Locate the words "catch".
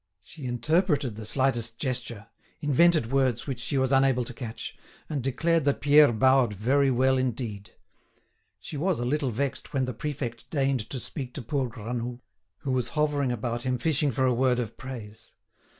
4.33-4.75